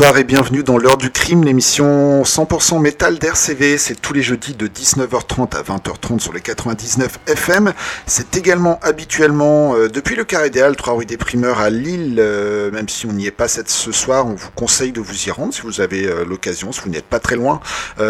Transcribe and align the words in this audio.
Bonsoir 0.00 0.16
et 0.16 0.24
bienvenue 0.24 0.62
dans 0.62 0.78
l'heure 0.78 0.96
du 0.96 1.10
crime, 1.10 1.44
l'émission 1.44 2.22
100% 2.22 2.80
métal 2.80 3.18
d'RCV. 3.18 3.76
C'est 3.76 4.00
tous 4.00 4.14
les 4.14 4.22
jeudis 4.22 4.54
de 4.54 4.66
19h30 4.66 5.54
à 5.54 5.62
20h30 5.62 6.20
sur 6.20 6.32
les 6.32 6.40
99 6.40 7.18
FM. 7.26 7.74
C'est 8.06 8.34
également 8.34 8.80
habituellement 8.80 9.76
euh, 9.76 9.90
depuis 9.90 10.16
le 10.16 10.24
Carré 10.24 10.48
des 10.48 10.62
Halles, 10.62 10.76
3 10.76 10.94
rue 10.94 11.04
des 11.04 11.18
Primeurs 11.18 11.60
à 11.60 11.68
Lille. 11.68 12.16
Euh, 12.18 12.70
même 12.70 12.88
si 12.88 13.04
on 13.04 13.12
n'y 13.12 13.26
est 13.26 13.30
pas 13.30 13.46
cette, 13.46 13.68
ce 13.68 13.92
soir, 13.92 14.26
on 14.26 14.32
vous 14.36 14.48
conseille 14.54 14.92
de 14.92 15.02
vous 15.02 15.26
y 15.26 15.30
rendre 15.30 15.52
si 15.52 15.60
vous 15.60 15.82
avez 15.82 16.06
euh, 16.06 16.24
l'occasion, 16.24 16.72
si 16.72 16.80
vous 16.80 16.88
n'êtes 16.88 17.04
pas 17.04 17.20
très 17.20 17.36
loin, 17.36 17.60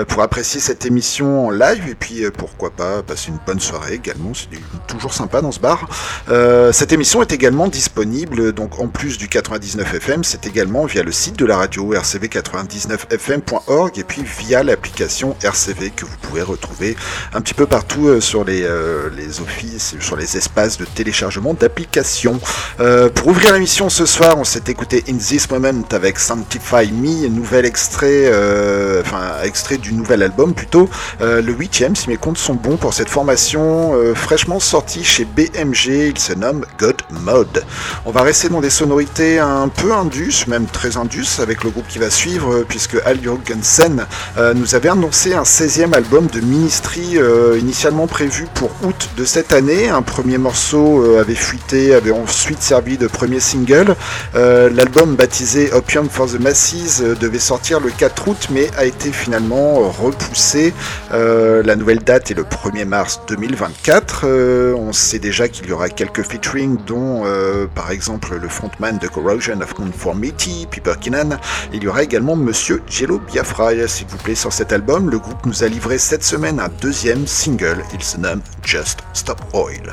pour 0.06 0.22
apprécier 0.22 0.60
cette 0.60 0.86
émission 0.86 1.48
en 1.48 1.50
live. 1.50 1.88
Et 1.88 1.96
puis 1.96 2.22
pourquoi 2.30 2.70
pas 2.70 3.02
passer 3.02 3.30
une 3.30 3.40
bonne 3.44 3.58
soirée 3.58 3.94
également. 3.94 4.30
C'est 4.32 4.60
toujours 4.86 5.12
sympa 5.12 5.40
dans 5.40 5.50
ce 5.50 5.58
bar. 5.58 5.88
cette 6.72 6.92
émission 6.92 7.20
est 7.20 7.32
également 7.32 7.66
disponible, 7.66 8.52
donc 8.52 8.78
en 8.78 8.86
plus 8.86 9.18
du 9.18 9.28
99 9.28 9.94
FM, 9.94 10.22
c'est 10.22 10.46
également 10.46 10.84
via 10.84 11.02
le 11.02 11.10
site 11.10 11.36
de 11.36 11.46
la 11.46 11.56
radio 11.56 11.79
rcv99fm.org 11.82 13.98
et 13.98 14.04
puis 14.04 14.22
via 14.22 14.62
l'application 14.62 15.36
RCV 15.42 15.90
que 15.90 16.04
vous 16.04 16.16
pouvez 16.22 16.42
retrouver 16.42 16.96
un 17.34 17.40
petit 17.40 17.54
peu 17.54 17.66
partout 17.66 18.08
euh, 18.08 18.20
sur 18.20 18.44
les, 18.44 18.62
euh, 18.62 19.10
les 19.16 19.40
offices, 19.40 19.94
sur 20.00 20.16
les 20.16 20.36
espaces 20.36 20.78
de 20.78 20.84
téléchargement 20.84 21.54
d'applications. 21.54 22.40
Euh, 22.80 23.08
pour 23.08 23.28
ouvrir 23.28 23.54
l'émission 23.54 23.88
ce 23.88 24.06
soir, 24.06 24.36
on 24.38 24.44
s'est 24.44 24.64
écouté 24.68 25.04
In 25.08 25.16
This 25.16 25.50
Moment 25.50 25.82
avec 25.90 26.18
Sanctify 26.18 26.90
Me, 26.92 27.28
nouvel 27.28 27.64
extrait, 27.64 28.30
enfin 29.00 29.42
extrait 29.44 29.78
du 29.78 29.92
nouvel 29.92 30.22
album 30.22 30.54
plutôt, 30.54 30.88
le 31.20 31.52
huitième 31.52 31.96
si 31.96 32.08
mes 32.08 32.16
comptes 32.16 32.38
sont 32.38 32.54
bons 32.54 32.76
pour 32.76 32.94
cette 32.94 33.08
formation 33.08 33.94
fraîchement 34.14 34.60
sortie 34.60 35.04
chez 35.04 35.24
BMG, 35.24 36.10
il 36.10 36.18
se 36.18 36.32
nomme 36.32 36.64
God 36.78 36.99
Mode. 37.12 37.64
On 38.06 38.10
va 38.10 38.22
rester 38.22 38.48
dans 38.48 38.60
des 38.60 38.70
sonorités 38.70 39.38
un 39.38 39.68
peu 39.68 39.92
indus, 39.92 40.46
même 40.46 40.66
très 40.66 40.96
indus, 40.96 41.40
avec 41.40 41.64
le 41.64 41.70
groupe 41.70 41.86
qui 41.88 41.98
va 41.98 42.10
suivre, 42.10 42.54
euh, 42.54 42.66
puisque 42.68 42.96
Al 43.04 43.20
Jurgensen 43.20 44.06
euh, 44.38 44.54
nous 44.54 44.74
avait 44.74 44.88
annoncé 44.88 45.34
un 45.34 45.42
16e 45.42 45.92
album 45.94 46.26
de 46.26 46.40
Ministry 46.40 47.18
euh, 47.18 47.58
initialement 47.58 48.06
prévu 48.06 48.46
pour 48.54 48.70
août 48.82 49.10
de 49.16 49.24
cette 49.24 49.52
année. 49.52 49.88
Un 49.88 50.02
premier 50.02 50.38
morceau 50.38 51.16
avait 51.18 51.34
fuité, 51.34 51.94
avait 51.94 52.10
ensuite 52.10 52.62
servi 52.62 52.98
de 52.98 53.06
premier 53.06 53.40
single. 53.40 53.94
L'album 54.34 55.16
baptisé 55.16 55.72
Opium 55.72 56.08
for 56.08 56.26
the 56.26 56.38
Masses 56.40 57.02
devait 57.20 57.38
sortir 57.38 57.80
le 57.80 57.90
4 57.90 58.28
août, 58.28 58.48
mais 58.50 58.68
a 58.76 58.84
été 58.84 59.12
finalement 59.12 59.90
repoussé. 59.90 60.72
la 61.12 61.76
nouvelle 61.76 62.00
date 62.00 62.30
est 62.30 62.34
le 62.34 62.44
1er 62.44 62.84
mars 62.84 63.20
2024. 63.28 64.26
on 64.76 64.92
sait 64.92 65.18
déjà 65.18 65.48
qu'il 65.48 65.66
y 65.66 65.72
aura 65.72 65.88
quelques 65.88 66.22
featuring, 66.22 66.78
dont 66.86 66.99
par 67.74 67.90
exemple 67.90 68.36
le 68.36 68.48
frontman 68.48 68.98
de 68.98 69.08
Corrosion 69.08 69.60
of 69.60 69.74
Conformity, 69.74 70.66
Piper 70.70 70.94
Kinnan, 71.00 71.38
il 71.72 71.82
y 71.82 71.88
aura 71.88 72.02
également 72.02 72.36
Monsieur 72.36 72.82
Jello 72.86 73.18
Biafra, 73.18 73.70
s'il 73.86 74.06
vous 74.06 74.18
plaît, 74.18 74.34
sur 74.34 74.52
cet 74.52 74.72
album. 74.72 75.10
Le 75.10 75.18
groupe 75.18 75.46
nous 75.46 75.64
a 75.64 75.68
livré 75.68 75.98
cette 75.98 76.24
semaine 76.24 76.60
un 76.60 76.68
deuxième 76.80 77.26
single. 77.26 77.84
Il 77.94 78.02
se 78.02 78.18
nomme 78.18 78.42
Just 78.64 79.00
Stop 79.12 79.40
Oil. 79.52 79.92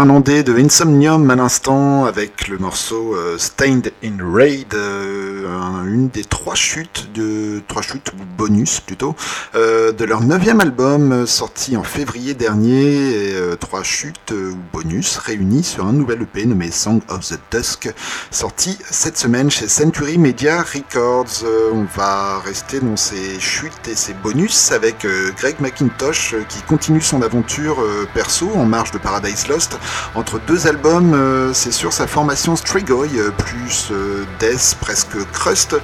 Finlandais 0.00 0.42
de 0.42 0.56
Insomnium 0.56 1.28
à 1.28 1.36
l'instant 1.36 2.06
avec 2.06 2.48
le 2.48 2.56
morceau 2.56 3.14
euh, 3.14 3.36
Stained 3.36 3.92
in 4.02 4.16
Raid, 4.32 4.72
euh, 4.72 5.84
une 5.84 6.08
des 6.08 6.24
trois 6.24 6.54
chutes 6.54 7.12
de 7.12 7.60
trois 7.68 7.82
chutes 7.82 8.10
bonus 8.38 8.80
plutôt 8.80 9.14
euh, 9.54 9.92
de 9.92 10.06
leur 10.06 10.22
neuvième 10.22 10.62
album 10.62 11.26
sorti 11.26 11.76
en 11.76 11.82
février 11.82 12.32
dernier. 12.32 13.30
trois 13.60 13.82
chutes 13.82 14.32
ou 14.32 14.56
bonus 14.72 15.18
réunis 15.18 15.64
sur 15.64 15.84
un 15.86 15.92
nouvel 15.92 16.22
EP 16.22 16.46
nommé 16.46 16.70
Song 16.70 17.02
of 17.10 17.28
the 17.28 17.38
Dusk 17.50 17.92
sorti 18.30 18.78
cette 18.90 19.18
semaine 19.18 19.50
chez 19.50 19.68
Century 19.68 20.16
Media 20.16 20.62
Records. 20.62 21.44
on 21.74 21.84
va 21.94 22.38
rester 22.38 22.80
dans 22.80 22.96
ces 22.96 23.38
chutes 23.38 23.86
et 23.86 23.94
ces 23.94 24.14
bonus 24.14 24.72
avec 24.72 25.06
Greg 25.36 25.56
McIntosh 25.60 26.36
qui 26.48 26.62
continue 26.62 27.02
son 27.02 27.20
aventure 27.20 27.84
perso 28.14 28.48
en 28.54 28.64
marge 28.64 28.92
de 28.92 28.98
Paradise 28.98 29.46
Lost 29.48 29.78
entre 30.14 30.40
deux 30.46 30.66
albums, 30.66 31.14
euh, 31.14 31.52
c'est 31.54 31.72
sur 31.72 31.92
sa 31.92 32.06
formation 32.06 32.56
Strigoi, 32.56 33.06
euh, 33.16 33.30
plus 33.30 33.88
euh, 33.92 34.24
death, 34.38 34.76
presque 34.80 35.16
crust, 35.32 35.76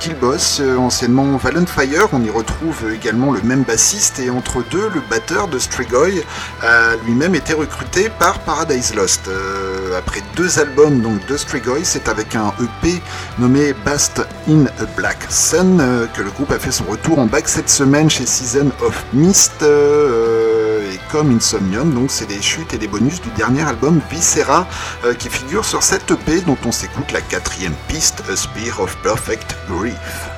qu'il 0.00 0.14
bosse, 0.16 0.60
anciennement 0.78 1.38
Fire. 1.38 2.08
On 2.12 2.22
y 2.22 2.30
retrouve 2.30 2.92
également 2.92 3.32
le 3.32 3.40
même 3.42 3.62
bassiste, 3.62 4.18
et 4.18 4.30
entre 4.30 4.62
deux, 4.70 4.90
le 4.94 5.00
batteur 5.08 5.48
de 5.48 5.58
Strigoi 5.58 6.22
a 6.62 6.96
lui-même 7.04 7.34
été 7.34 7.54
recruté 7.54 8.08
par 8.08 8.38
Paradise 8.40 8.94
Lost. 8.94 9.28
après 9.96 10.22
deux 10.36 10.58
albums 10.58 11.00
donc, 11.00 11.24
de 11.26 11.36
Strigoi, 11.36 11.84
c'est 11.84 12.08
avec 12.08 12.34
un 12.34 12.52
EP 12.60 13.00
nommé 13.38 13.74
Bast 13.84 14.22
in 14.48 14.66
a 14.66 14.84
Black 14.96 15.18
Sun 15.28 16.08
que 16.14 16.22
le 16.22 16.30
groupe 16.30 16.52
a 16.52 16.58
fait 16.58 16.72
son 16.72 16.84
retour 16.84 17.18
en 17.18 17.26
back 17.26 17.48
cette 17.48 17.70
semaine 17.70 18.10
chez 18.10 18.26
Season 18.26 18.70
of 18.82 19.04
Mist 19.12 19.64
et 20.92 20.98
comme 21.10 21.34
Insomnium, 21.34 21.92
donc 21.94 22.10
c'est 22.10 22.26
des 22.26 22.40
chutes 22.40 22.74
et 22.74 22.78
des 22.78 22.88
bonus 22.88 23.20
du 23.20 23.30
dernier 23.30 23.62
album 23.62 24.00
Viscera 24.10 24.66
euh, 25.04 25.14
qui 25.14 25.28
figure 25.28 25.64
sur 25.64 25.82
cette 25.82 26.10
EP 26.10 26.40
dont 26.42 26.58
on 26.64 26.72
s'écoute 26.72 27.12
la 27.12 27.20
quatrième 27.20 27.74
piste, 27.88 28.22
A 28.30 28.36
Spear 28.36 28.80
of 28.80 28.96
Perfect 29.02 29.56
Grief. 29.68 30.35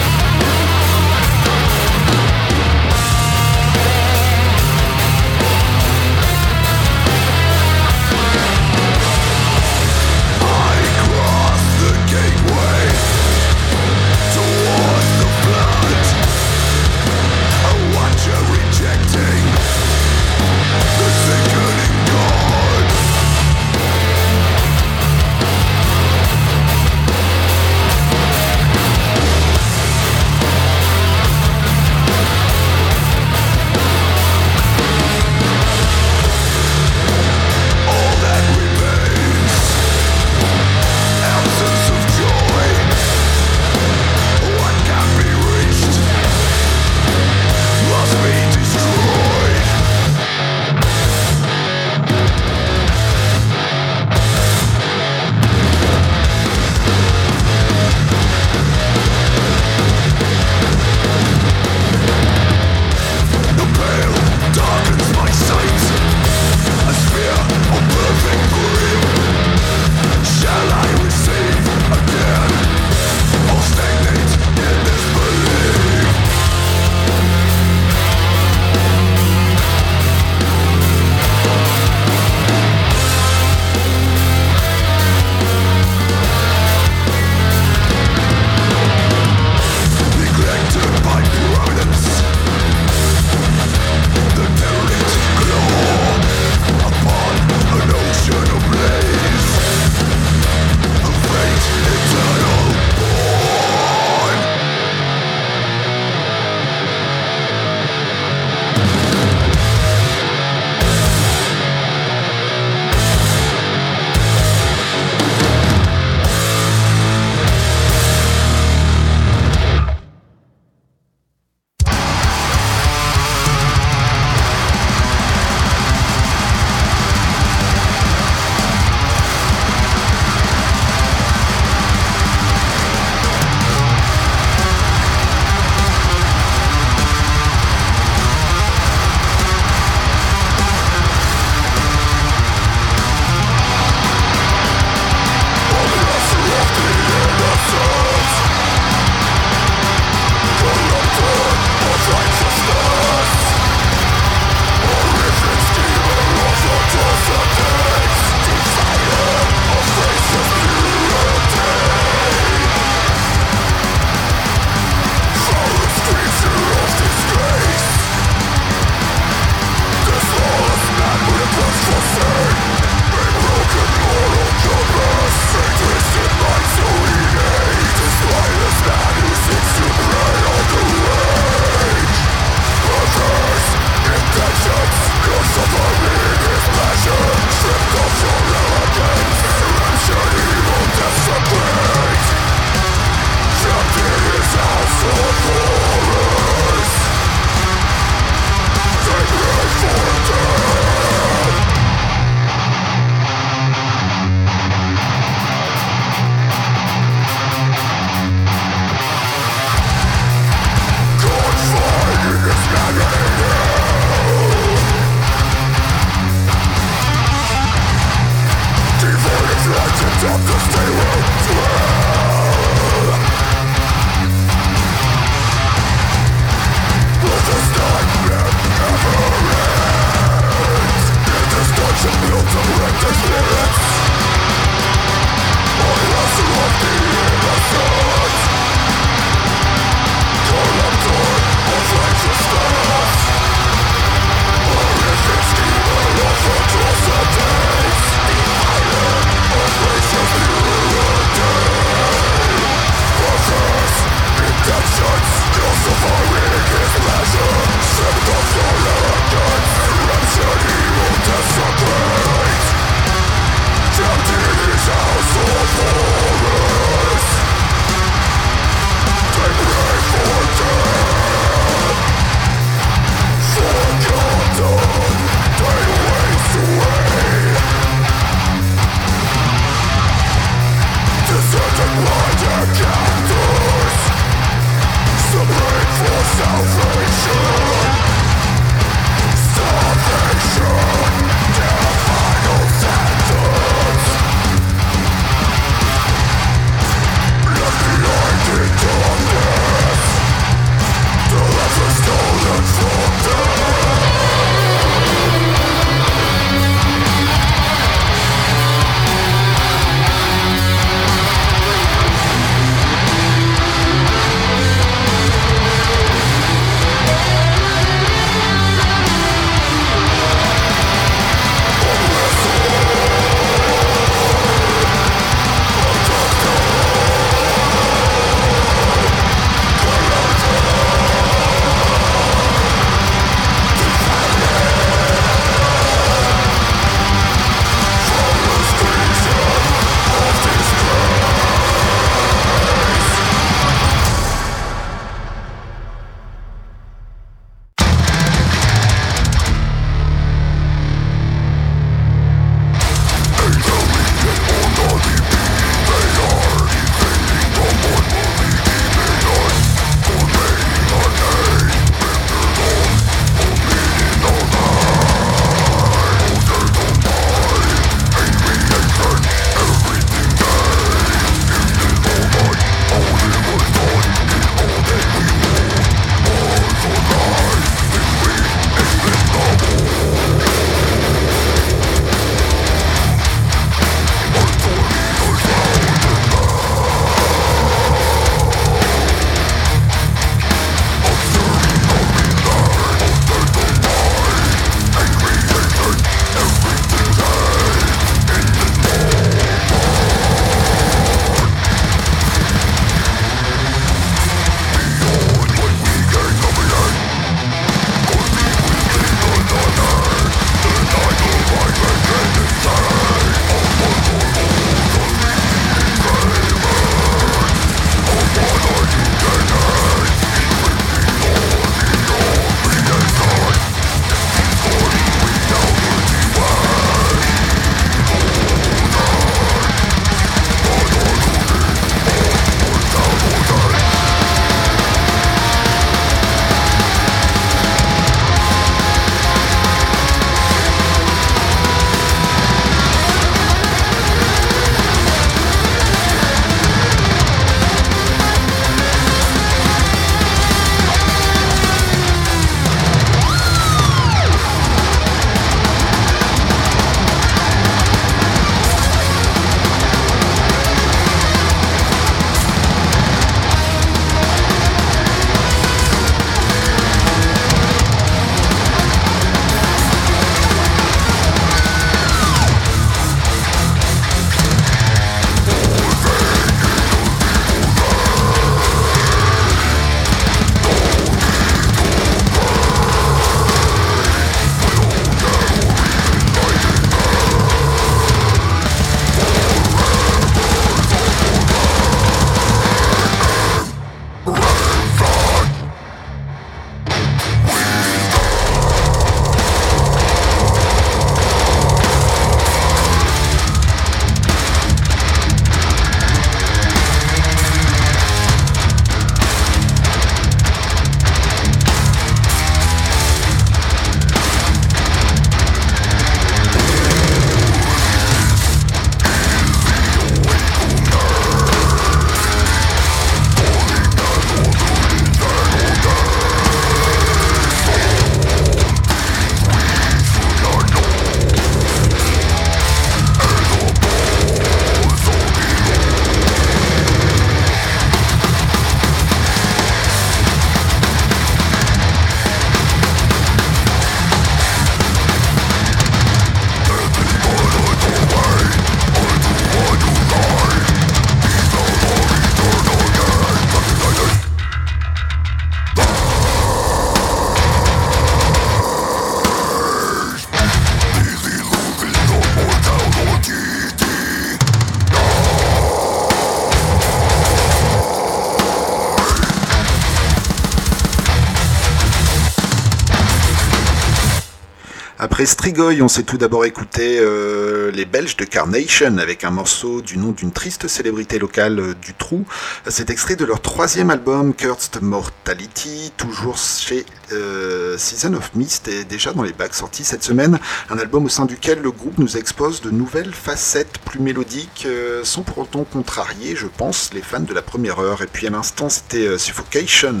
least 575.30 575.39
Strigoi, 575.40 575.80
on 575.80 575.88
s'est 575.88 576.02
tout 576.02 576.18
d'abord 576.18 576.44
écouté 576.44 576.98
euh, 577.00 577.70
les 577.70 577.86
Belges 577.86 578.14
de 578.18 578.26
Carnation 578.26 578.98
avec 578.98 579.24
un 579.24 579.30
morceau 579.30 579.80
du 579.80 579.96
nom 579.96 580.12
d'une 580.12 580.32
triste 580.32 580.68
célébrité 580.68 581.18
locale 581.18 581.58
euh, 581.58 581.74
du 581.80 581.94
trou. 581.94 582.26
C'est 582.68 582.90
extrait 582.90 583.16
de 583.16 583.24
leur 583.24 583.40
troisième 583.40 583.88
album 583.88 584.34
Cursed 584.34 584.82
Mortality, 584.82 585.92
toujours 585.96 586.36
chez 586.36 586.84
euh, 587.12 587.78
Season 587.78 588.12
of 588.12 588.32
Mist 588.34 588.68
est 588.68 588.84
déjà 588.84 589.14
dans 589.14 589.22
les 589.22 589.32
bacs 589.32 589.54
sortis 589.54 589.82
cette 589.82 590.04
semaine. 590.04 590.38
Un 590.68 590.78
album 590.78 591.06
au 591.06 591.08
sein 591.08 591.24
duquel 591.24 591.62
le 591.62 591.70
groupe 591.70 591.96
nous 591.96 592.18
expose 592.18 592.60
de 592.60 592.70
nouvelles 592.70 593.14
facettes 593.14 593.78
plus 593.86 593.98
mélodiques, 593.98 594.68
sans 595.04 595.22
pour 595.22 595.38
autant 595.38 595.64
contrarier, 595.64 596.36
je 596.36 596.46
pense, 596.46 596.90
les 596.92 597.00
fans 597.00 597.20
de 597.20 597.32
la 597.32 597.42
première 597.42 597.78
heure. 597.78 598.02
Et 598.02 598.06
puis 598.06 598.26
à 598.26 598.30
l'instant, 598.30 598.68
c'était 598.68 599.18
Suffocation 599.18 600.00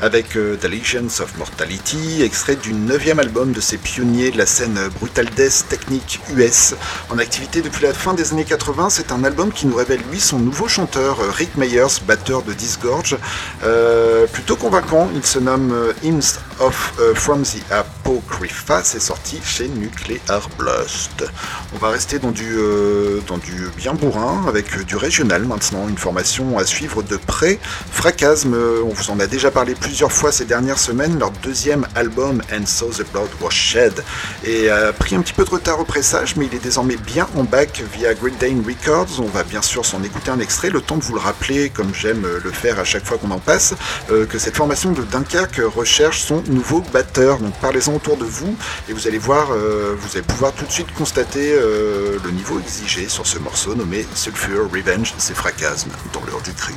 avec 0.00 0.30
The 0.30 0.64
Legends 0.64 1.22
of 1.22 1.38
Mortality, 1.38 2.22
extrait 2.22 2.56
du 2.56 2.74
neuvième 2.74 3.20
album 3.20 3.52
de 3.52 3.60
ces 3.60 3.78
pionniers 3.78 4.32
de 4.32 4.38
la 4.38 4.46
scène 4.46 4.79
Brutal 4.88 5.26
Death 5.36 5.66
technique 5.68 6.20
US. 6.36 6.74
En 7.10 7.18
activité 7.18 7.62
depuis 7.62 7.84
la 7.84 7.92
fin 7.92 8.14
des 8.14 8.32
années 8.32 8.44
80, 8.44 8.90
c'est 8.90 9.12
un 9.12 9.24
album 9.24 9.52
qui 9.52 9.66
nous 9.66 9.76
révèle 9.76 10.00
lui 10.10 10.20
son 10.20 10.38
nouveau 10.38 10.68
chanteur, 10.68 11.20
euh, 11.20 11.30
Rick 11.30 11.56
Meyers, 11.56 12.00
batteur 12.06 12.42
de 12.42 12.52
Disgorge. 12.52 13.16
Euh, 13.64 14.26
plutôt 14.26 14.56
convaincant, 14.56 15.08
il 15.14 15.24
se 15.24 15.38
nomme 15.38 15.72
euh, 15.72 15.92
Of 16.60 16.92
From 17.14 17.42
the 17.42 17.72
Apocrypha, 17.72 18.82
c'est 18.84 19.00
sorti 19.00 19.40
chez 19.42 19.66
Nuclear 19.68 20.48
Blast. 20.58 21.24
On 21.74 21.78
va 21.78 21.88
rester 21.88 22.18
dans 22.18 22.32
du, 22.32 22.58
dans 23.26 23.38
du 23.38 23.68
bien 23.78 23.94
bourrin 23.94 24.44
avec 24.46 24.84
du 24.84 24.96
régional 24.96 25.44
maintenant, 25.44 25.88
une 25.88 25.96
formation 25.96 26.58
à 26.58 26.66
suivre 26.66 27.02
de 27.02 27.16
près. 27.16 27.58
Fracasme, 27.90 28.54
on 28.84 28.88
vous 28.88 29.10
en 29.10 29.18
a 29.20 29.26
déjà 29.26 29.50
parlé 29.50 29.74
plusieurs 29.74 30.12
fois 30.12 30.32
ces 30.32 30.44
dernières 30.44 30.78
semaines, 30.78 31.18
leur 31.18 31.30
deuxième 31.42 31.86
album 31.94 32.42
And 32.52 32.66
So 32.66 32.90
the 32.90 33.10
Blood 33.10 33.30
Was 33.40 33.50
Shed 33.50 34.04
et 34.44 34.68
a 34.68 34.92
pris 34.92 35.14
un 35.16 35.22
petit 35.22 35.32
peu 35.32 35.44
de 35.44 35.50
retard 35.50 35.80
au 35.80 35.84
pressage, 35.84 36.36
mais 36.36 36.46
il 36.46 36.54
est 36.54 36.62
désormais 36.62 36.96
bien 36.96 37.26
en 37.36 37.44
bac 37.44 37.82
via 37.96 38.12
Great 38.12 38.38
Dane 38.38 38.62
Records. 38.66 39.20
On 39.20 39.28
va 39.28 39.44
bien 39.44 39.62
sûr 39.62 39.86
s'en 39.86 40.02
écouter 40.02 40.30
un 40.30 40.40
extrait, 40.40 40.68
le 40.68 40.82
temps 40.82 40.98
de 40.98 41.04
vous 41.04 41.14
le 41.14 41.20
rappeler, 41.20 41.70
comme 41.70 41.94
j'aime 41.94 42.26
le 42.42 42.50
faire 42.50 42.78
à 42.78 42.84
chaque 42.84 43.06
fois 43.06 43.16
qu'on 43.16 43.30
en 43.30 43.38
passe, 43.38 43.74
euh, 44.10 44.26
que 44.26 44.38
cette 44.38 44.56
formation 44.56 44.92
de 44.92 45.02
Dunkerque 45.02 45.62
recherche 45.64 46.20
son 46.20 46.42
nouveau 46.50 46.82
batteur. 46.92 47.38
Donc 47.38 47.54
parlez-en 47.60 47.94
autour 47.94 48.16
de 48.16 48.24
vous 48.24 48.56
et 48.88 48.92
vous 48.92 49.06
allez 49.06 49.18
voir, 49.18 49.48
euh, 49.52 49.94
vous 49.98 50.16
allez 50.16 50.26
pouvoir 50.26 50.52
tout 50.52 50.64
de 50.64 50.72
suite 50.72 50.92
constater 50.94 51.52
euh, 51.52 52.18
le 52.22 52.30
niveau 52.30 52.58
exigé 52.60 53.08
sur 53.08 53.26
ce 53.26 53.38
morceau 53.38 53.74
nommé 53.74 54.06
Sulfur 54.14 54.70
Revenge, 54.70 55.14
c'est 55.18 55.34
fracasme 55.34 55.90
dans 56.12 56.22
l'heure 56.26 56.42
du 56.42 56.52
crime. 56.52 56.76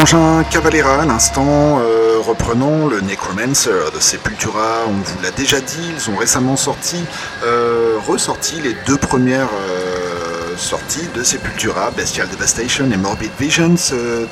Les 0.00 0.06
frangins 0.06 0.44
Cavalera 0.44 1.02
à 1.02 1.04
l'instant, 1.04 1.78
euh, 1.78 2.20
reprenons 2.26 2.88
le 2.88 3.02
Necromancer 3.02 3.92
de 3.94 4.00
Sepultura. 4.00 4.84
On 4.88 4.92
vous 4.92 5.22
l'a 5.22 5.30
déjà 5.30 5.60
dit, 5.60 5.92
ils 5.94 6.10
ont 6.10 6.16
récemment 6.16 6.56
sorti, 6.56 6.96
euh, 7.44 7.98
ressorti 8.08 8.62
les 8.62 8.74
deux 8.86 8.96
premières 8.96 9.50
euh, 9.52 10.56
sorties 10.56 11.06
de 11.14 11.22
Sepultura, 11.22 11.90
Bestial 11.90 12.30
Devastation 12.30 12.86
et 12.90 12.96
Morbid 12.96 13.30
Visions, 13.38 13.74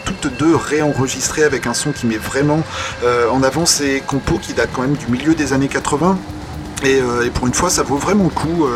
toutes 0.07 0.35
deux 0.39 0.57
réenregistrées 0.57 1.45
avec 1.45 1.67
un 1.67 1.75
son 1.75 1.93
qui 1.93 2.07
met 2.07 2.17
vraiment 2.17 2.63
en 3.31 3.43
avant 3.43 3.67
ces 3.67 4.01
compos 4.01 4.39
qui 4.39 4.55
datent 4.55 4.71
quand 4.73 4.83
même 4.83 4.97
du 4.97 5.09
milieu 5.09 5.35
des 5.35 5.53
années 5.53 5.69
80. 5.69 6.19
Et, 6.85 7.03
pour 7.35 7.47
une 7.47 7.55
fois, 7.55 7.69
ça 7.69 7.83
vaut 7.83 7.97
vraiment 7.97 8.25
le 8.25 8.31
coup 8.31 8.67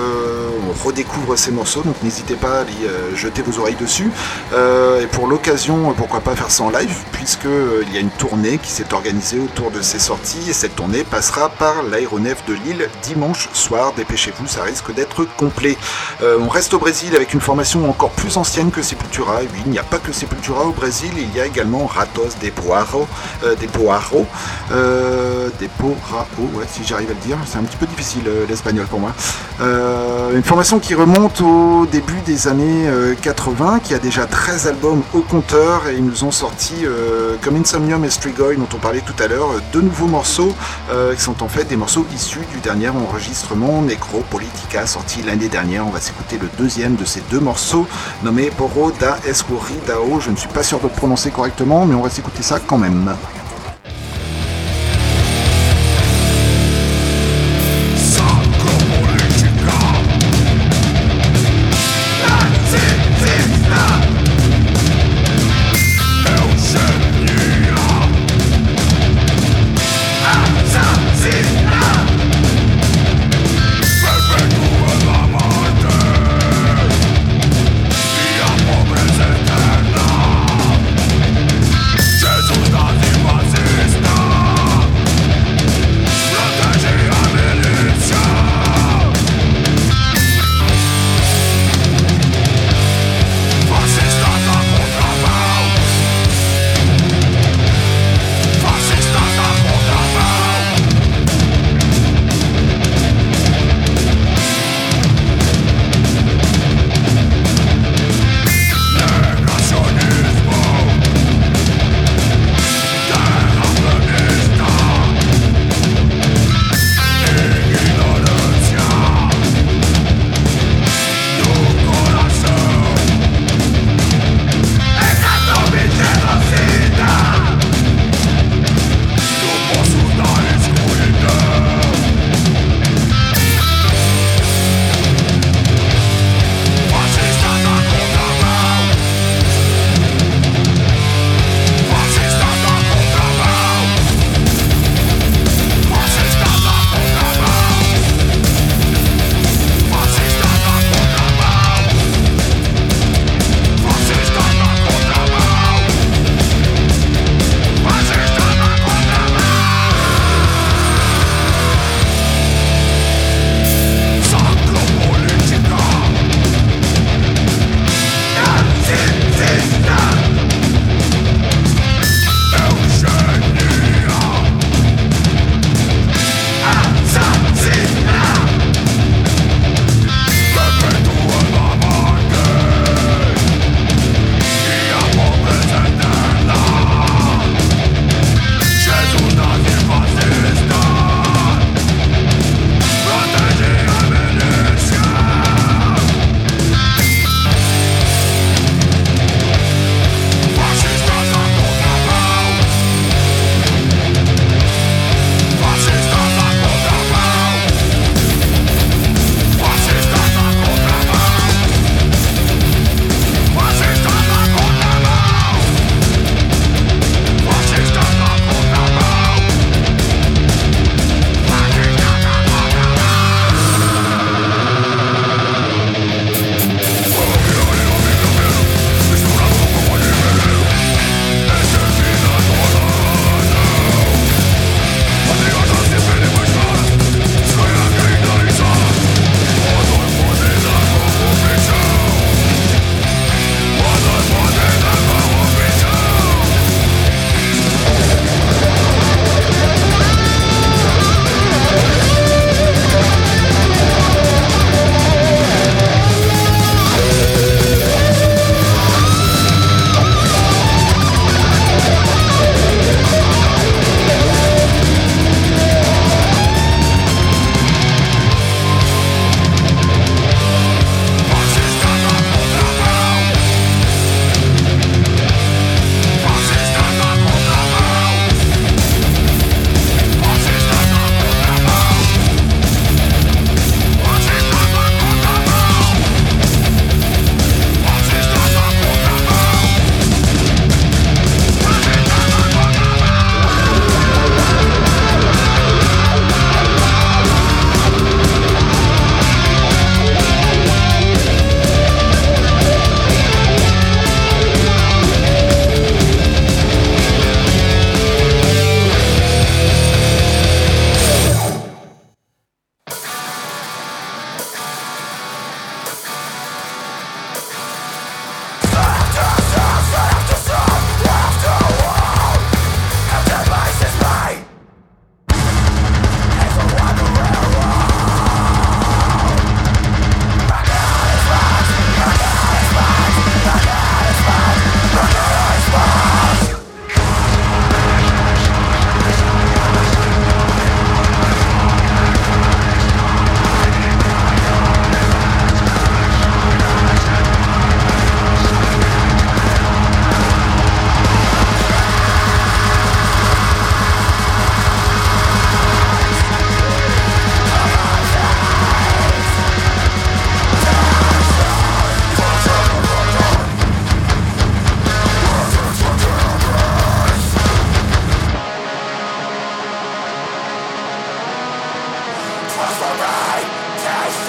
redécouvre 0.72 1.36
ces 1.36 1.50
morceaux, 1.50 1.82
donc 1.82 1.96
n'hésitez 2.02 2.34
pas 2.34 2.60
à 2.60 2.62
y 2.62 2.86
euh, 2.86 3.14
jeter 3.14 3.42
vos 3.42 3.60
oreilles 3.60 3.76
dessus. 3.80 4.10
Euh, 4.52 5.02
et 5.02 5.06
pour 5.06 5.26
l'occasion, 5.26 5.92
pourquoi 5.96 6.20
pas 6.20 6.34
faire 6.34 6.50
ça 6.50 6.64
en 6.64 6.70
live, 6.70 6.96
puisqu'il 7.12 7.50
euh, 7.50 7.84
y 7.92 7.96
a 7.96 8.00
une 8.00 8.10
tournée 8.10 8.58
qui 8.58 8.70
s'est 8.70 8.92
organisée 8.92 9.38
autour 9.38 9.70
de 9.70 9.82
ces 9.82 9.98
sorties, 9.98 10.50
et 10.50 10.52
cette 10.52 10.76
tournée 10.76 11.04
passera 11.04 11.48
par 11.48 11.82
l'aéronef 11.82 12.44
de 12.46 12.54
Lille 12.54 12.88
dimanche 13.02 13.48
soir. 13.52 13.92
Dépêchez-vous, 13.96 14.46
ça 14.46 14.62
risque 14.62 14.94
d'être 14.94 15.01
complet. 15.36 15.76
on 16.22 16.48
reste 16.48 16.74
au 16.74 16.78
Brésil 16.78 17.14
avec 17.14 17.34
une 17.34 17.40
formation 17.40 17.88
encore 17.88 18.10
plus 18.10 18.36
ancienne 18.36 18.70
que 18.70 18.82
Sepultura. 18.82 19.40
oui, 19.40 19.62
il 19.66 19.72
n'y 19.72 19.78
a 19.78 19.82
pas 19.82 19.98
que 19.98 20.12
Sepultura 20.12 20.64
au 20.64 20.72
Brésil, 20.72 21.10
il 21.16 21.34
y 21.36 21.40
a 21.40 21.46
également 21.46 21.86
Ratos 21.86 22.36
de 22.42 22.50
Poaro, 22.50 23.06
des 23.60 23.66
Poaro, 23.66 24.26
des 25.58 25.68
si 26.68 26.84
j'arrive 26.84 27.10
à 27.10 27.14
le 27.14 27.20
dire, 27.20 27.36
c'est 27.46 27.58
un 27.58 27.64
petit 27.64 27.76
peu 27.76 27.86
difficile 27.86 28.24
l'espagnol 28.48 28.86
pour 28.86 29.00
moi. 29.00 29.12
une 29.60 30.42
formation 30.42 30.78
qui 30.78 30.94
remonte 30.94 31.40
au 31.40 31.86
début 31.86 32.20
des 32.26 32.48
années 32.48 32.88
80, 33.20 33.74
euh, 33.76 33.78
qui 33.80 33.94
a 33.94 33.98
déjà 33.98 34.26
13 34.26 34.66
albums 34.66 35.02
au 35.14 35.20
compteur 35.20 35.88
et 35.88 35.94
ils 35.94 36.04
nous 36.04 36.24
ont 36.24 36.30
sorti, 36.30 36.74
euh, 36.84 37.36
comme 37.42 37.56
Insomnium 37.56 38.04
et 38.04 38.10
Strigoi 38.10 38.54
dont 38.56 38.68
on 38.74 38.78
parlait 38.78 39.00
tout 39.00 39.20
à 39.22 39.26
l'heure, 39.26 39.48
deux 39.72 39.80
nouveaux 39.80 40.06
morceaux 40.06 40.54
euh, 40.90 41.14
qui 41.14 41.20
sont 41.22 41.42
en 41.42 41.48
fait 41.48 41.64
des 41.64 41.76
morceaux 41.76 42.06
issus 42.14 42.46
du 42.52 42.60
dernier 42.60 42.88
enregistrement 42.88 43.82
Necropolitica 43.82 44.86
l'année 45.26 45.48
dernière. 45.48 45.86
On 45.86 45.90
va 45.90 46.00
s'écouter 46.00 46.38
le 46.38 46.48
deuxième 46.58 46.96
de 46.96 47.04
ces 47.04 47.20
deux 47.30 47.40
morceaux 47.40 47.86
nommé 48.22 48.50
Poro 48.50 48.92
da 48.92 49.18
Escuridao. 49.26 50.20
Je 50.20 50.30
ne 50.30 50.36
suis 50.36 50.48
pas 50.48 50.62
sûr 50.62 50.78
de 50.78 50.84
le 50.84 50.90
prononcer 50.90 51.30
correctement, 51.30 51.86
mais 51.86 51.94
on 51.94 52.02
va 52.02 52.10
s'écouter 52.10 52.42
ça 52.42 52.60
quand 52.60 52.78
même. 52.78 53.14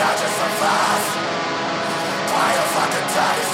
touches 0.04 0.34
so 0.36 0.48
fast. 0.60 1.10
Why 2.34 2.48
you 2.56 2.64
fucking 2.76 3.08
tell 3.16 3.53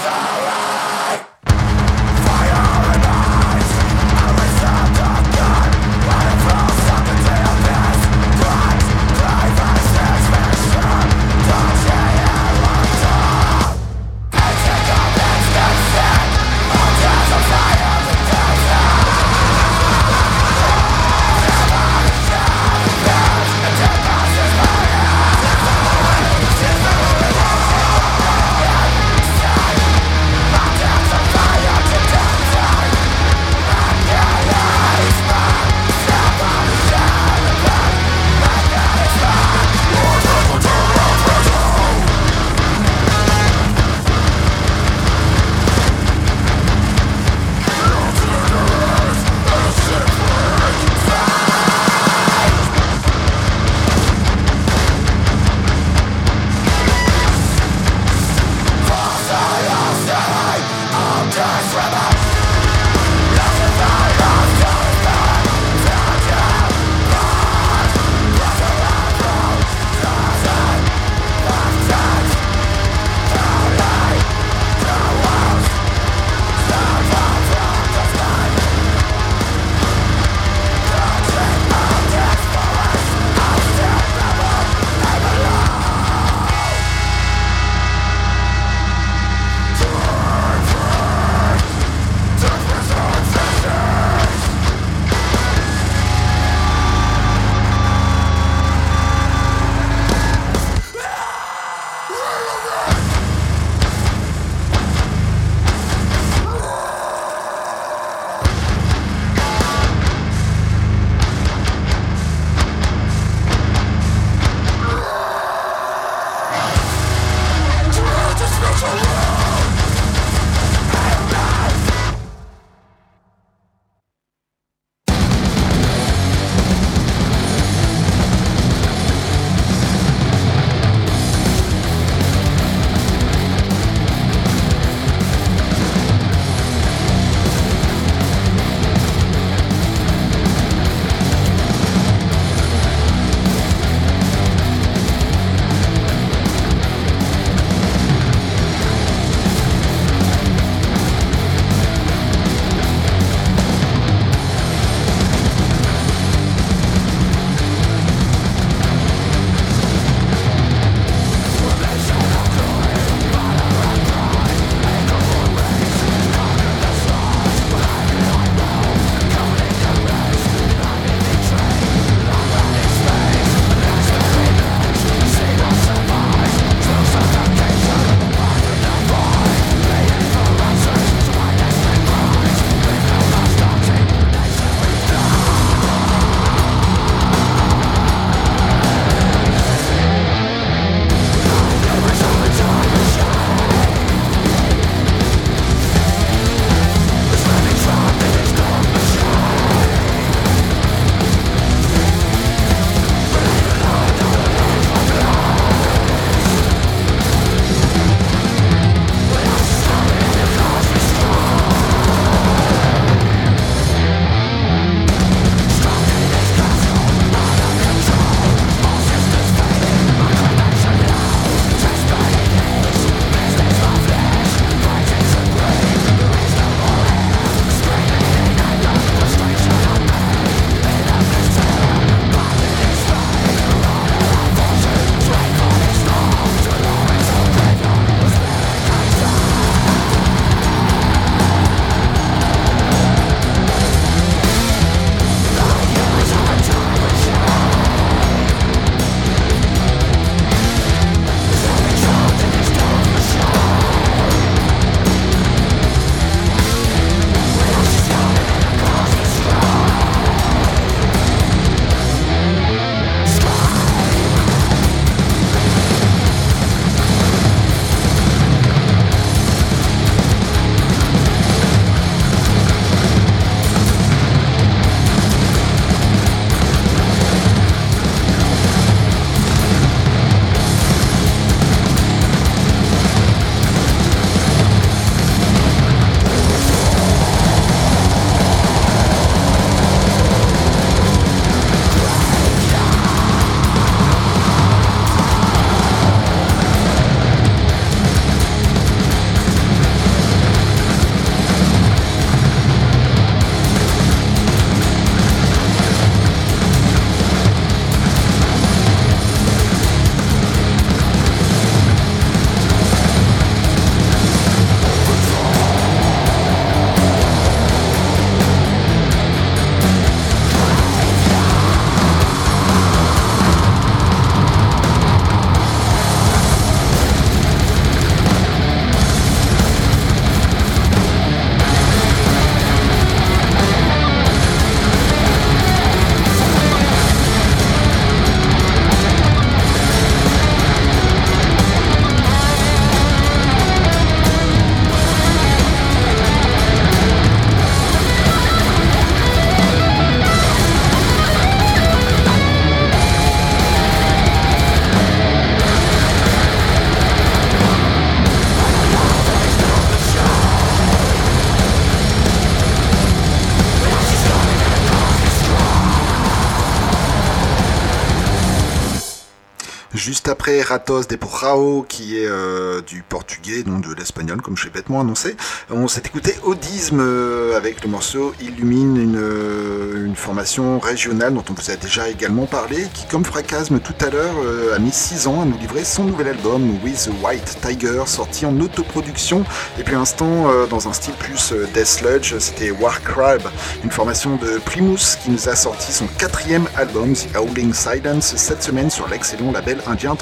Ratos 370.58 371.08
de 371.08 371.16
Porrao, 371.16 371.86
qui 371.88 372.18
est 372.18 372.28
euh, 372.28 372.82
du 372.82 373.04
portugais, 373.04 373.64
non 373.66 373.80
de 373.80 373.94
l'espagnol, 373.94 374.42
comme 374.42 374.58
je 374.58 374.66
l'ai 374.66 374.72
bêtement 374.72 375.00
annoncé. 375.02 375.38
On 375.70 375.88
s'est 375.88 376.02
écouté 376.04 376.36
Audisme 376.44 377.00
euh, 377.02 377.56
avec 377.56 377.84
le 377.84 377.90
morceau 377.90 378.34
Illumine, 378.42 378.98
une, 378.98 380.06
une, 380.06 380.16
formation 380.16 380.80
régionale 380.80 381.36
dont 381.36 381.44
on 381.50 381.54
vous 381.54 381.72
a 381.72 381.76
déjà 381.76 382.10
également 382.10 382.46
parlé, 382.46 382.88
qui, 382.94 383.06
comme 383.06 383.24
Fracasme 383.24 383.80
tout 383.80 383.94
à 384.02 384.10
l'heure, 384.10 384.36
a 384.76 384.80
mis 384.80 384.92
6 384.92 385.28
ans 385.28 385.42
à 385.42 385.46
nous 385.46 385.58
livrer 385.58 385.84
son 385.84 386.04
nouvel 386.04 386.30
album 386.30 386.78
With 386.84 387.06
the 387.06 387.24
White 387.24 387.58
Tiger, 387.62 388.04
sorti 388.08 388.46
en 388.46 388.60
autoproduction. 388.60 389.44
Et 389.78 389.84
puis, 389.84 389.96
instant, 389.96 390.48
dans 390.70 390.88
un 390.88 390.94
style 390.94 391.14
plus 391.20 391.54
Death 391.74 391.86
Sludge, 391.86 392.36
c'était 392.40 392.72
Warcribe, 392.72 393.48
une 393.84 393.92
formation 393.92 394.36
de 394.38 394.58
Primus 394.66 395.18
qui 395.24 395.32
nous 395.32 395.48
a 395.48 395.56
sorti 395.56 395.92
son 395.92 396.08
quatrième 396.18 396.68
album, 396.76 397.14
The 397.14 397.36
Howling 397.36 397.74
Silence, 397.74 398.36
cette 398.36 398.64
semaine 398.64 398.90
sur 398.90 399.08
l'excellent 399.08 399.52
label 399.52 399.80
indien 399.88 400.16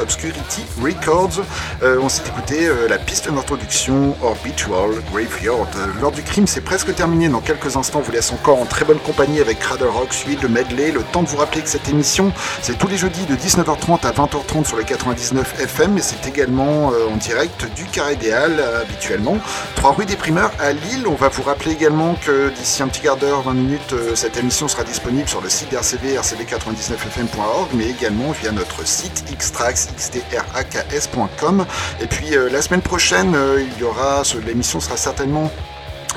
Obscurity 0.00 0.64
Records. 0.80 1.42
Euh, 1.82 1.98
on 2.00 2.08
s'est 2.08 2.22
écouté 2.26 2.66
euh, 2.66 2.86
la 2.88 2.98
piste 2.98 3.28
d'introduction 3.30 4.16
Orbital 4.22 5.02
Graveyard. 5.10 5.66
L'heure 6.00 6.12
du 6.12 6.22
crime, 6.22 6.46
c'est 6.46 6.60
presque 6.60 6.94
terminé. 6.94 7.28
Dans 7.28 7.40
quelques 7.40 7.76
instants, 7.76 7.98
on 7.98 8.02
vous 8.02 8.12
laisse 8.12 8.32
encore 8.32 8.60
en 8.60 8.66
très 8.66 8.84
bonne 8.84 8.98
compagnie 8.98 9.40
avec 9.40 9.58
Cradle 9.58 9.88
Rock, 9.88 10.12
suivi 10.12 10.36
de 10.36 10.46
medley. 10.46 10.92
Le 10.92 11.02
temps 11.02 11.22
de 11.22 11.28
vous 11.28 11.38
rappeler 11.38 11.62
que 11.62 11.68
cette 11.68 11.88
émission, 11.88 12.32
c'est 12.62 12.78
tous 12.78 12.86
les 12.86 12.96
jeudis 12.96 13.26
de 13.26 13.34
19h30 13.34 14.06
à 14.06 14.12
20h30 14.12 14.66
sur 14.66 14.76
le 14.76 14.84
99 14.84 15.60
FM, 15.60 15.94
mais 15.94 16.02
c'est 16.02 16.26
également 16.28 16.92
euh, 16.92 17.08
en 17.12 17.16
direct 17.16 17.66
du 17.74 17.84
Carré 17.86 18.14
Idéal, 18.14 18.60
habituellement. 18.82 19.38
3 19.74 19.92
rue 19.92 20.06
des 20.06 20.16
Primeurs 20.16 20.52
à 20.60 20.72
Lille. 20.72 21.06
On 21.08 21.14
va 21.14 21.28
vous 21.28 21.42
rappeler 21.42 21.72
également 21.72 22.14
que 22.24 22.50
d'ici 22.50 22.82
un 22.82 22.88
petit 22.88 23.00
quart 23.00 23.16
d'heure, 23.16 23.42
20 23.42 23.54
minutes, 23.54 23.94
cette 24.14 24.36
émission 24.36 24.68
sera 24.68 24.84
disponible 24.84 25.28
sur 25.28 25.40
le 25.40 25.48
site 25.48 25.70
d'RCV, 25.70 26.16
rcv99fm.org, 26.16 27.68
mais 27.74 27.90
également 27.90 28.30
via 28.30 28.52
notre 28.52 28.86
site 28.86 29.24
xtrax.com. 29.56 31.66
Et 32.00 32.06
puis 32.06 32.36
euh, 32.36 32.48
la 32.50 32.62
semaine 32.62 32.82
prochaine, 32.82 33.34
euh, 33.34 33.62
il 33.62 33.80
y 33.80 33.84
aura, 33.84 34.22
l'émission 34.46 34.80
sera 34.80 34.96
certainement 34.96 35.50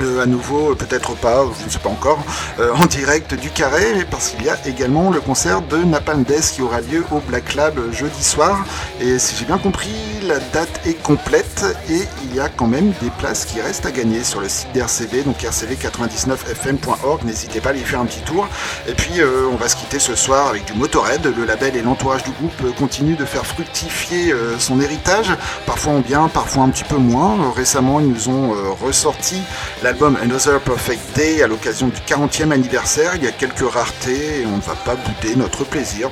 euh, 0.01 0.23
à 0.23 0.25
nouveau, 0.25 0.75
peut-être 0.75 1.13
pas, 1.15 1.45
je 1.59 1.65
ne 1.65 1.69
sais 1.69 1.79
pas 1.79 1.89
encore, 1.89 2.23
en 2.57 2.85
direct 2.85 3.33
du 3.33 3.49
Carré, 3.49 4.05
parce 4.09 4.29
qu'il 4.29 4.45
y 4.45 4.49
a 4.49 4.57
également 4.65 5.11
le 5.11 5.19
concert 5.19 5.61
de 5.61 5.75
Napalm 5.75 6.23
Death 6.23 6.53
qui 6.53 6.61
aura 6.61 6.79
lieu 6.79 7.03
au 7.11 7.19
Black 7.19 7.53
Lab 7.55 7.77
jeudi 7.91 8.23
soir. 8.23 8.65
Et 9.01 9.19
si 9.19 9.35
j'ai 9.35 9.43
bien 9.43 9.57
compris, 9.57 9.91
la 10.25 10.39
date 10.39 10.69
est 10.85 10.93
complète 11.03 11.65
et 11.89 11.99
il 12.23 12.33
y 12.33 12.39
a 12.39 12.47
quand 12.47 12.67
même 12.67 12.93
des 13.01 13.09
places 13.19 13.43
qui 13.43 13.59
restent 13.59 13.87
à 13.87 13.91
gagner 13.91 14.23
sur 14.23 14.39
le 14.39 14.47
site 14.47 14.69
d'RCV, 14.73 15.23
donc 15.23 15.41
rcv99fm.org. 15.41 17.25
N'hésitez 17.25 17.59
pas 17.59 17.71
à 17.71 17.73
y 17.73 17.79
faire 17.79 17.99
un 17.99 18.05
petit 18.05 18.21
tour. 18.21 18.47
Et 18.87 18.93
puis, 18.93 19.21
on 19.51 19.57
va 19.57 19.67
se 19.67 19.75
ce 19.97 20.13
soir 20.13 20.49
avec 20.49 20.65
du 20.65 20.73
Motorhead. 20.73 21.33
Le 21.35 21.45
label 21.45 21.75
et 21.75 21.81
l'entourage 21.81 22.23
du 22.23 22.29
groupe 22.31 22.53
euh, 22.63 22.71
continuent 22.77 23.15
de 23.15 23.25
faire 23.25 23.45
fructifier 23.45 24.31
euh, 24.31 24.59
son 24.59 24.79
héritage, 24.79 25.31
parfois 25.65 25.93
en 25.93 25.99
bien, 26.01 26.27
parfois 26.27 26.63
un 26.63 26.69
petit 26.69 26.83
peu 26.83 26.97
moins. 26.97 27.51
récemment, 27.55 27.99
ils 27.99 28.09
nous 28.09 28.29
ont 28.29 28.53
ressorti 28.81 29.41
l'album 29.81 30.17
Another 30.21 30.59
Perfect 30.59 31.15
Day 31.15 31.41
à 31.41 31.47
l'occasion 31.47 31.87
du 31.87 31.99
40e 32.01 32.51
anniversaire. 32.51 33.13
Il 33.15 33.23
y 33.23 33.27
a 33.27 33.31
quelques 33.31 33.67
raretés 33.67 34.41
et 34.41 34.45
on 34.45 34.57
ne 34.57 34.61
va 34.61 34.75
pas 34.85 34.95
bouder 34.95 35.35
notre 35.35 35.63
plaisir 35.63 36.09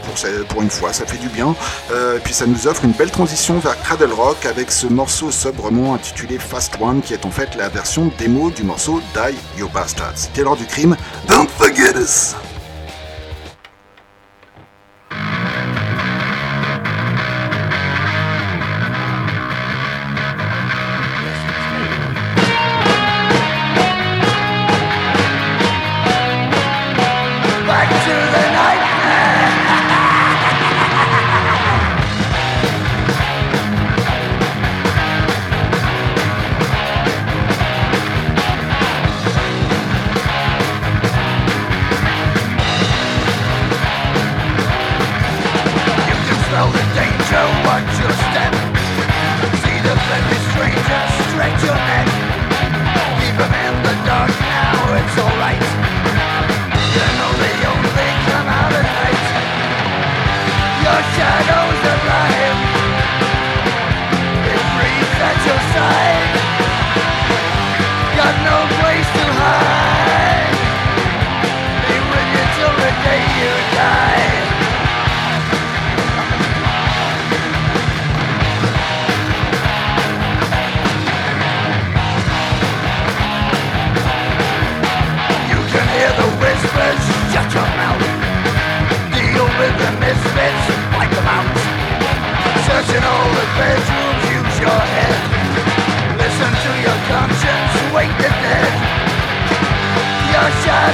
pour, 0.49 0.61
une 0.61 0.69
fois, 0.69 0.93
ça 0.93 1.05
fait 1.05 1.17
du 1.17 1.29
bien. 1.29 1.53
puis, 2.23 2.33
ça 2.33 2.47
nous 2.47 2.67
offre 2.67 2.85
une 2.85 2.91
belle 2.91 3.11
transition 3.11 3.59
vers 3.59 3.79
Cradle 3.81 4.13
rock 4.13 4.45
avec 4.45 4.71
ce 4.71 4.87
morceau 4.87 5.29
sobrement 5.31 5.93
intitulé 5.93 6.39
Fast 6.39 6.75
One 6.79 7.01
qui 7.01 7.13
est 7.13 7.25
en 7.25 7.31
fait 7.31 7.55
la 7.55 7.69
version 7.69 8.11
démo 8.17 8.49
du 8.49 8.63
morceau 8.63 9.01
Die 9.13 9.59
You 9.59 9.69
Bastards. 9.69 10.13
C'était 10.15 10.43
l'heure 10.43 10.55
du 10.55 10.65
crime. 10.65 10.95
Don't 11.27 11.49
forget 11.57 11.95
us! 11.97 12.35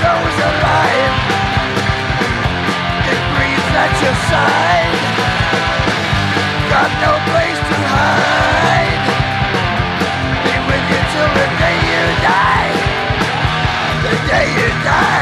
alive 0.02 1.34
at 3.84 3.94
your 4.02 4.16
side 4.30 4.94
Got 6.74 6.90
no 7.06 7.14
place 7.30 7.60
to 7.70 7.78
hide. 7.94 9.04
Be 10.44 10.54
with 10.68 10.86
you 10.90 11.02
till 11.14 11.30
the 11.38 11.48
day 11.62 11.78
you 11.92 12.04
die. 12.26 12.74
The 14.02 14.14
day 14.28 14.48
you 14.58 14.70
die. 14.84 15.13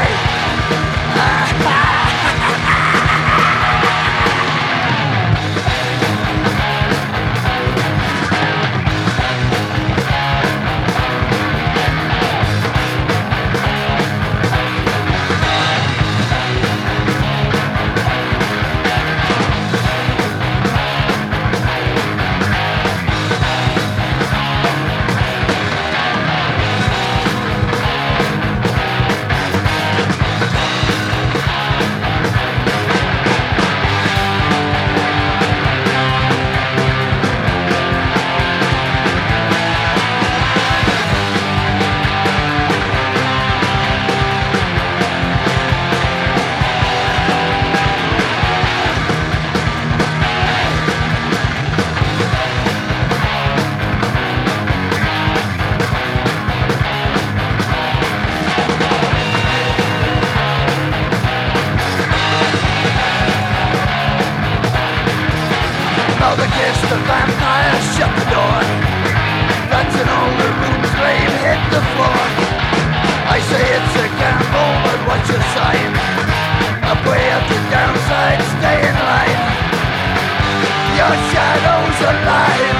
your 81.02 81.16
shadows 81.32 81.98
alive 82.10 82.78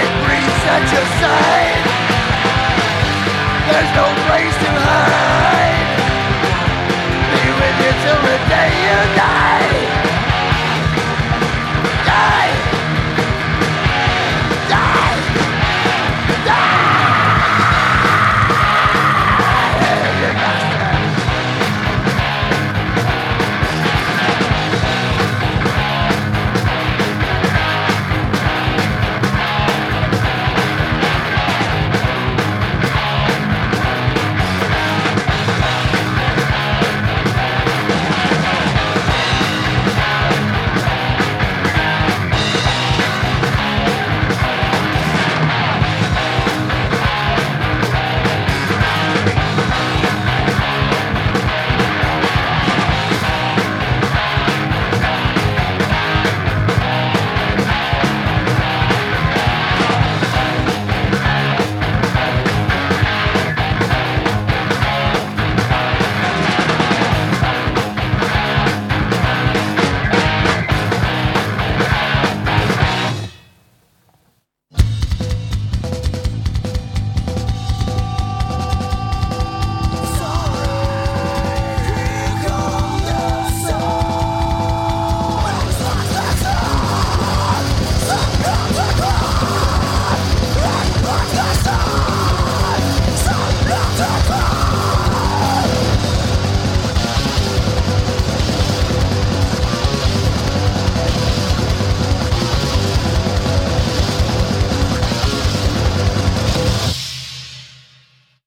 It 0.00 0.10
breathes 0.24 0.64
at 0.74 0.84
your 0.92 1.06
side. 1.20 1.84
There's 3.70 3.92
no 3.96 4.06
place 4.26 4.56
to 4.62 4.70
hide. 4.84 5.07